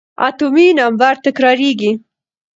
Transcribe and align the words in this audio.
اتومي 0.27 0.67
نمبر 0.79 1.13
تکرارېږي. 1.25 1.91